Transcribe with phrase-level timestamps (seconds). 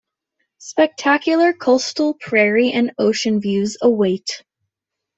[0.57, 4.43] Spectacular coastal prairie and ocean views await.